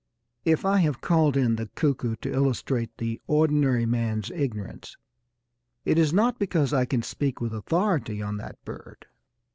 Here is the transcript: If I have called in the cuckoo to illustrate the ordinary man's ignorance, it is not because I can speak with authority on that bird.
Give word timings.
If 0.45 0.65
I 0.65 0.77
have 0.77 0.99
called 0.99 1.37
in 1.37 1.57
the 1.57 1.67
cuckoo 1.75 2.15
to 2.21 2.33
illustrate 2.33 2.89
the 2.97 3.21
ordinary 3.27 3.85
man's 3.85 4.31
ignorance, 4.31 4.97
it 5.85 5.99
is 5.99 6.11
not 6.11 6.39
because 6.39 6.73
I 6.73 6.85
can 6.85 7.03
speak 7.03 7.39
with 7.39 7.53
authority 7.53 8.19
on 8.19 8.37
that 8.37 8.57
bird. 8.65 9.05